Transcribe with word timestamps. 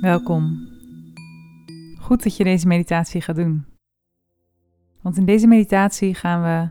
Welkom. 0.00 0.68
Goed 2.00 2.22
dat 2.22 2.36
je 2.36 2.44
deze 2.44 2.66
meditatie 2.66 3.20
gaat 3.20 3.36
doen. 3.36 3.64
Want 5.02 5.16
in 5.16 5.24
deze 5.24 5.46
meditatie 5.46 6.14
gaan 6.14 6.42
we 6.42 6.68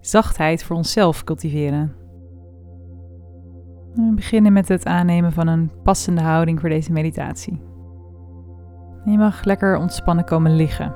zachtheid 0.00 0.64
voor 0.64 0.76
onszelf 0.76 1.24
cultiveren. 1.24 1.94
We 3.94 4.12
beginnen 4.14 4.52
met 4.52 4.68
het 4.68 4.86
aannemen 4.86 5.32
van 5.32 5.46
een 5.46 5.70
passende 5.82 6.20
houding 6.20 6.60
voor 6.60 6.68
deze 6.68 6.92
meditatie. 6.92 7.62
je 9.04 9.18
mag 9.18 9.44
lekker 9.44 9.76
ontspannen 9.76 10.24
komen 10.24 10.56
liggen. 10.56 10.94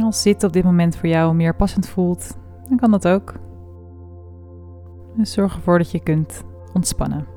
als 0.00 0.22
zitten 0.22 0.48
op 0.48 0.54
dit 0.54 0.64
moment 0.64 0.96
voor 0.96 1.08
jou 1.08 1.34
meer 1.34 1.56
passend 1.56 1.88
voelt, 1.88 2.38
dan 2.68 2.76
kan 2.76 2.90
dat 2.90 3.08
ook. 3.08 3.34
Dus 5.16 5.32
zorg 5.32 5.54
ervoor 5.54 5.78
dat 5.78 5.90
je 5.90 6.02
kunt 6.02 6.44
ontspannen. 6.72 7.33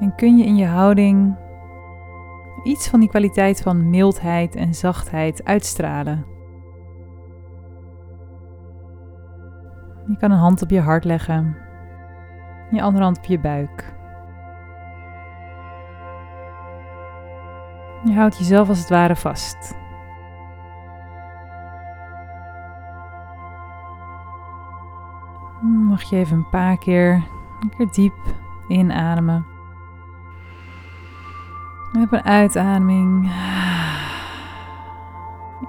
En 0.00 0.14
kun 0.14 0.36
je 0.36 0.44
in 0.44 0.56
je 0.56 0.66
houding 0.66 1.36
iets 2.62 2.88
van 2.88 3.00
die 3.00 3.08
kwaliteit 3.08 3.62
van 3.62 3.90
mildheid 3.90 4.56
en 4.56 4.74
zachtheid 4.74 5.44
uitstralen? 5.44 6.26
Je 10.06 10.16
kan 10.16 10.30
een 10.30 10.38
hand 10.38 10.62
op 10.62 10.70
je 10.70 10.80
hart 10.80 11.04
leggen, 11.04 11.56
je 12.70 12.82
andere 12.82 13.04
hand 13.04 13.18
op 13.18 13.24
je 13.24 13.40
buik. 13.40 13.94
Je 18.04 18.14
houdt 18.14 18.38
jezelf 18.38 18.68
als 18.68 18.78
het 18.78 18.88
ware 18.88 19.16
vast. 19.16 19.76
Mag 25.62 26.02
je 26.02 26.16
even 26.16 26.36
een 26.36 26.48
paar 26.48 26.78
keer, 26.78 27.12
een 27.60 27.72
keer 27.76 27.88
diep 27.90 28.14
inademen. 28.68 29.53
Een 32.10 32.24
uitademing 32.24 33.32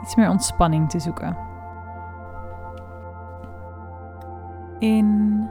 iets 0.01 0.15
meer 0.15 0.29
ontspanning 0.29 0.89
te 0.89 0.99
zoeken. 0.99 1.37
In 4.79 5.49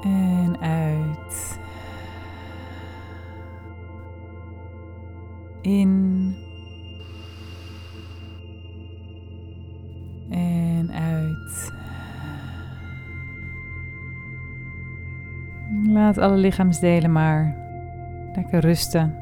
en 0.00 0.56
uit. 0.60 1.60
In 5.60 6.11
Laat 16.12 16.24
alle 16.24 16.36
lichaamsdelen 16.36 17.12
maar 17.12 17.56
lekker 18.34 18.60
rusten. 18.60 19.14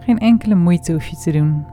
Geen 0.00 0.18
enkele 0.18 0.54
moeite 0.54 0.92
hoef 0.92 1.06
je 1.06 1.16
te 1.16 1.32
doen. 1.32 1.66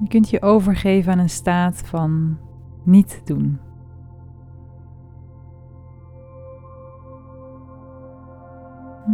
Je 0.00 0.08
kunt 0.08 0.30
je 0.30 0.42
overgeven 0.42 1.12
aan 1.12 1.18
een 1.18 1.30
staat 1.30 1.82
van 1.84 2.38
niet 2.82 3.22
doen. 3.24 3.60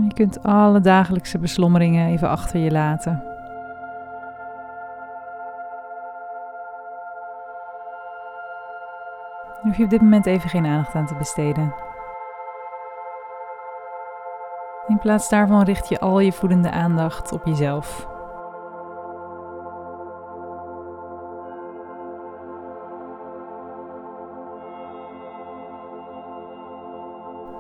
Je 0.05 0.15
kunt 0.15 0.43
alle 0.43 0.81
dagelijkse 0.81 1.39
beslommeringen 1.39 2.07
even 2.07 2.29
achter 2.29 2.61
je 2.61 2.71
laten. 2.71 3.36
Daar 9.67 9.75
hoef 9.75 9.85
je 9.85 9.95
op 9.95 9.99
dit 9.99 10.09
moment 10.09 10.27
even 10.27 10.51
geen 10.51 10.67
aandacht 10.67 10.95
aan 10.95 11.07
te 11.07 11.15
besteden. 11.15 11.75
In 14.87 14.99
plaats 14.99 15.29
daarvan 15.29 15.63
richt 15.63 15.89
je 15.89 16.01
al 16.01 16.21
je 16.21 16.33
voedende 16.33 16.71
aandacht 16.71 17.33
op 17.33 17.45
jezelf. 17.45 18.07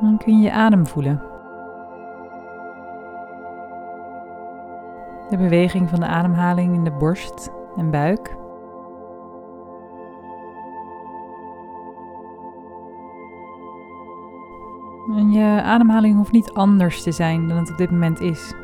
Dan 0.00 0.19
kun 0.19 0.37
je 0.37 0.43
je 0.43 0.53
adem 0.53 0.87
voelen. 0.87 1.22
De 5.31 5.37
beweging 5.37 5.89
van 5.89 6.00
de 6.00 6.06
ademhaling 6.06 6.75
in 6.75 6.84
de 6.84 6.93
borst 6.93 7.50
en 7.77 7.91
buik. 7.91 8.37
En 15.09 15.33
je 15.33 15.62
ademhaling 15.62 16.17
hoeft 16.17 16.33
niet 16.33 16.53
anders 16.53 17.03
te 17.03 17.12
zijn 17.12 17.49
dan 17.49 17.56
het 17.56 17.71
op 17.71 17.77
dit 17.77 17.91
moment 17.91 18.21
is. 18.21 18.55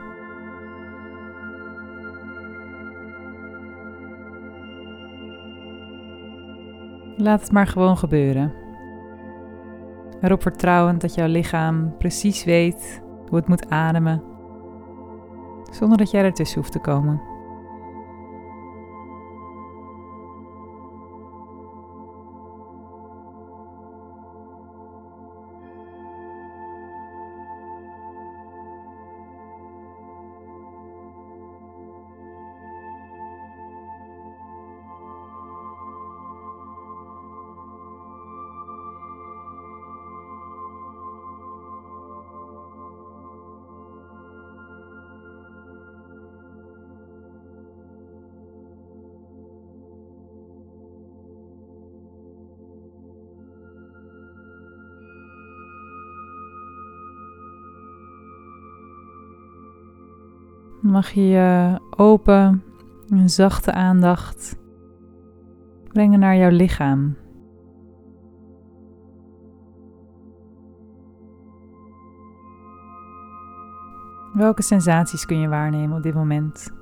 Laat 7.16 7.40
het 7.40 7.52
maar 7.52 7.66
gewoon 7.66 7.98
gebeuren. 7.98 8.52
Erop 10.20 10.42
vertrouwend 10.42 11.00
dat 11.00 11.14
jouw 11.14 11.26
lichaam 11.26 11.96
precies 11.98 12.44
weet 12.44 13.02
hoe 13.28 13.38
het 13.38 13.48
moet 13.48 13.70
ademen, 13.70 14.22
zonder 15.70 15.98
dat 15.98 16.10
jij 16.10 16.22
ertussen 16.22 16.60
hoeft 16.60 16.72
te 16.72 16.78
komen. 16.80 17.31
Mag 60.82 61.10
je 61.10 61.26
je 61.26 61.80
open 61.96 62.62
en 63.08 63.28
zachte 63.28 63.72
aandacht 63.72 64.58
brengen 65.88 66.18
naar 66.18 66.36
jouw 66.36 66.50
lichaam. 66.50 67.16
Welke 74.32 74.62
sensaties 74.62 75.26
kun 75.26 75.38
je 75.40 75.48
waarnemen 75.48 75.96
op 75.96 76.02
dit 76.02 76.14
moment? 76.14 76.81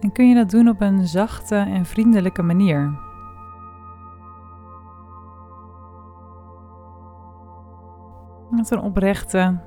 En 0.00 0.12
kun 0.12 0.28
je 0.28 0.34
dat 0.34 0.50
doen 0.50 0.68
op 0.68 0.80
een 0.80 1.06
zachte 1.06 1.56
en 1.56 1.84
vriendelijke 1.84 2.42
manier. 2.42 2.98
Met 8.50 8.70
een 8.70 8.80
oprechte 8.80 9.58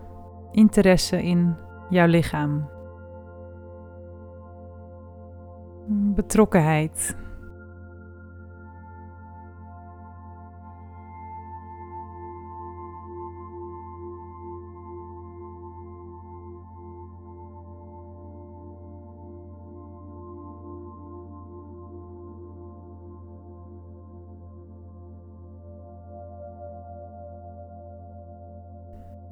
interesse 0.51 1.23
in 1.23 1.55
jouw 1.89 2.07
lichaam. 2.07 2.69
Betrokkenheid. 5.87 7.15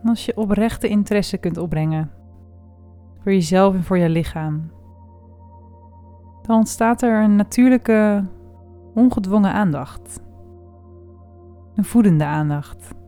Als 0.03 0.25
je 0.25 0.37
oprechte 0.37 0.87
interesse 0.87 1.37
kunt 1.37 1.57
opbrengen 1.57 2.11
voor 3.23 3.31
jezelf 3.31 3.73
en 3.73 3.83
voor 3.83 3.97
je 3.97 4.09
lichaam, 4.09 4.71
dan 6.41 6.57
ontstaat 6.57 7.01
er 7.01 7.23
een 7.23 7.35
natuurlijke, 7.35 8.25
ongedwongen 8.93 9.53
aandacht. 9.53 10.21
Een 11.75 11.85
voedende 11.85 12.25
aandacht. 12.25 12.98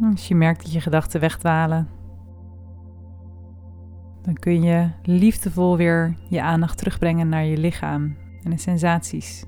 Als 0.00 0.28
je 0.28 0.34
merkt 0.34 0.62
dat 0.62 0.72
je 0.72 0.80
gedachten 0.80 1.20
wegdwalen, 1.20 1.88
dan 4.22 4.34
kun 4.34 4.62
je 4.62 4.90
liefdevol 5.02 5.76
weer 5.76 6.16
je 6.28 6.42
aandacht 6.42 6.78
terugbrengen 6.78 7.28
naar 7.28 7.44
je 7.44 7.56
lichaam 7.56 8.16
en 8.42 8.50
de 8.50 8.58
sensaties 8.58 9.44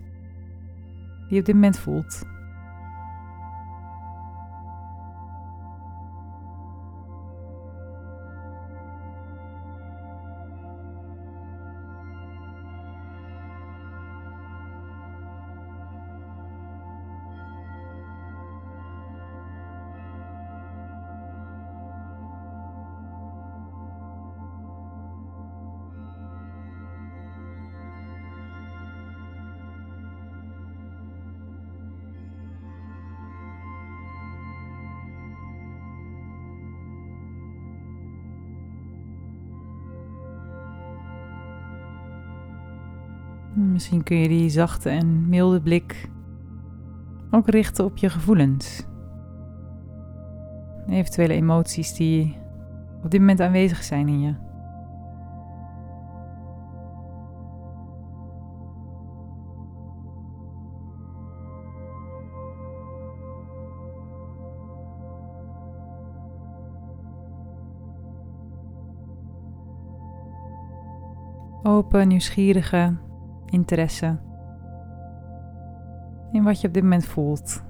die 1.29 1.35
je 1.35 1.41
op 1.41 1.47
dit 1.47 1.55
moment 1.55 1.79
voelt. 1.79 2.23
Misschien 43.58 44.02
kun 44.02 44.16
je 44.16 44.28
die 44.28 44.49
zachte 44.50 44.88
en 44.88 45.28
milde 45.28 45.60
blik 45.60 46.10
ook 47.31 47.49
richten 47.49 47.84
op 47.84 47.96
je 47.96 48.10
gevoelens. 48.10 48.87
Eventuele 50.87 51.32
emoties 51.32 51.94
die 51.94 52.37
op 53.02 53.10
dit 53.10 53.20
moment 53.20 53.40
aanwezig 53.40 53.82
zijn 53.84 54.08
in 54.08 54.20
je. 54.20 54.34
Open, 71.62 72.08
nieuwsgierige 72.08 73.06
interesse 73.50 74.17
in 76.33 76.43
wat 76.43 76.61
je 76.61 76.67
op 76.67 76.75
dit 76.75 76.83
moment 76.83 77.06
voelt. 77.06 77.62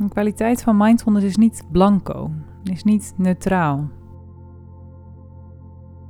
De 0.00 0.08
kwaliteit 0.08 0.62
van 0.62 0.76
mindfulness 0.76 1.26
is 1.26 1.36
niet 1.36 1.64
blanco, 1.70 2.30
is 2.62 2.84
niet 2.84 3.14
neutraal. 3.16 3.88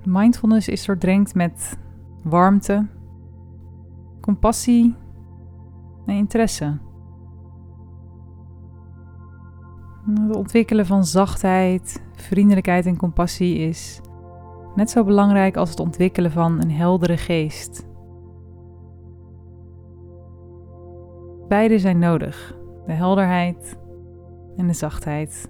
Mindfulness 0.04 0.68
is 0.68 0.84
doordrenkt 0.84 1.34
met 1.34 1.78
warmte, 2.22 2.86
compassie 4.20 4.94
en 6.06 6.14
interesse. 6.14 6.78
Het 10.14 10.36
ontwikkelen 10.36 10.86
van 10.86 11.04
zachtheid, 11.04 12.02
vriendelijkheid 12.14 12.86
en 12.86 12.96
compassie 12.96 13.58
is 13.58 14.00
net 14.74 14.90
zo 14.90 15.04
belangrijk 15.04 15.56
als 15.56 15.70
het 15.70 15.80
ontwikkelen 15.80 16.30
van 16.30 16.62
een 16.62 16.70
heldere 16.70 17.16
geest. 17.16 17.88
Beide 21.48 21.78
zijn 21.78 21.98
nodig: 21.98 22.58
de 22.86 22.92
helderheid 22.92 23.78
en 24.56 24.66
de 24.66 24.72
zachtheid. 24.72 25.48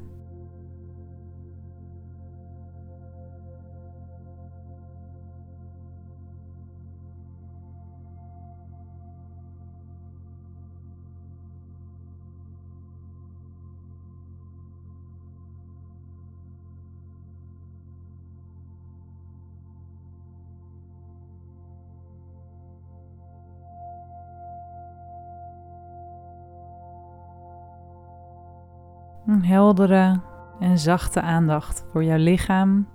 Een 29.30 29.44
heldere 29.44 30.20
en 30.58 30.78
zachte 30.78 31.20
aandacht 31.20 31.84
voor 31.90 32.04
jouw 32.04 32.18
lichaam 32.18 32.88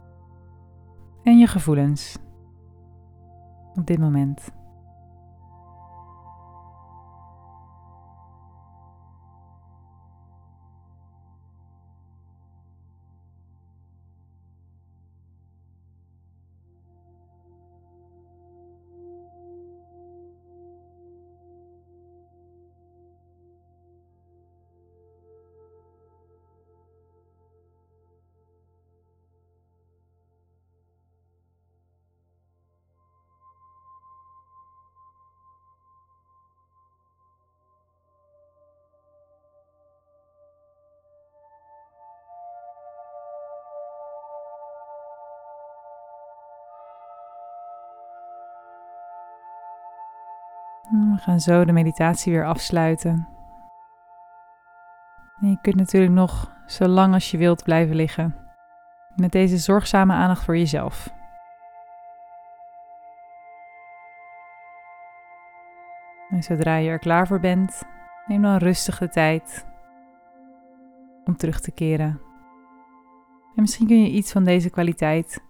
en 1.24 1.38
je 1.38 1.48
gevoelens 1.48 2.18
op 3.74 3.88
dit 3.88 4.00
moment. 4.00 4.52
We 50.92 51.18
gaan 51.18 51.40
zo 51.40 51.66
de 51.66 51.72
meditatie 51.72 52.34
weer 52.34 52.46
afsluiten. 52.46 53.28
En 55.40 55.50
je 55.50 55.58
kunt 55.62 55.76
natuurlijk 55.76 56.14
nog 56.14 56.52
zo 56.66 56.88
lang 56.88 57.14
als 57.14 57.32
je 57.32 57.38
wilt 57.38 57.64
blijven 57.64 57.96
liggen. 57.96 58.36
Met 59.16 59.32
deze 59.32 59.58
zorgzame 59.58 60.14
aandacht 60.14 60.44
voor 60.44 60.58
jezelf. 60.58 61.14
En 66.30 66.44
zodra 66.44 66.76
je 66.76 66.90
er 66.90 67.00
klaar 67.00 67.28
voor 67.28 67.40
bent, 67.40 67.84
neem 68.26 68.42
dan 68.42 68.58
rustig 68.58 68.98
de 68.98 69.10
tijd 69.10 69.66
om 71.26 71.38
terug 71.38 71.60
te 71.60 71.72
keren. 71.72 72.20
En 73.56 73.62
misschien 73.62 73.88
kun 73.88 74.02
je 74.02 74.10
iets 74.10 74.32
van 74.32 74.44
deze 74.44 74.70
kwaliteit, 74.70 75.44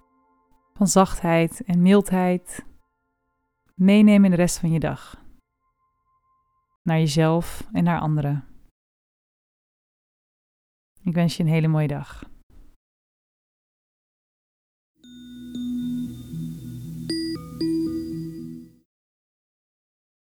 van 0.73 0.87
zachtheid 0.87 1.63
en 1.65 1.81
mildheid, 1.81 2.65
meenemen 3.75 4.25
in 4.25 4.31
de 4.31 4.37
rest 4.37 4.59
van 4.59 4.71
je 4.71 4.79
dag. 4.79 5.24
Naar 6.85 6.97
jezelf 6.97 7.67
en 7.71 7.83
naar 7.83 7.99
anderen. 7.99 8.43
Ik 11.01 11.13
wens 11.13 11.37
je 11.37 11.43
een 11.43 11.49
hele 11.49 11.67
mooie 11.67 11.87
dag. 11.87 12.23